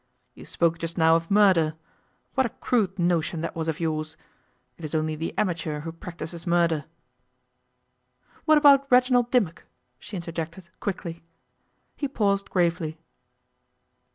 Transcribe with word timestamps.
You 0.33 0.47
spoke 0.47 0.79
just 0.79 0.97
now 0.97 1.15
of 1.15 1.29
murder. 1.29 1.75
What 2.33 2.47
a 2.47 2.57
crude 2.57 2.97
notion 2.97 3.41
that 3.41 3.55
was 3.55 3.67
of 3.67 3.79
yours! 3.79 4.17
It 4.79 4.83
is 4.83 4.95
only 4.95 5.15
the 5.15 5.31
amateur 5.37 5.81
who 5.81 5.91
practises 5.91 6.47
murder' 6.47 6.85
'What 8.45 8.57
about 8.57 8.89
Reginald 8.89 9.29
Dimmock?' 9.29 9.67
she 9.99 10.15
interjected 10.17 10.71
quickly. 10.79 11.23
He 11.95 12.07
paused 12.07 12.49
gravely. 12.49 12.97